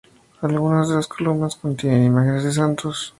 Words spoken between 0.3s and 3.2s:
Algunas de las columnas contienen imágenes de santos.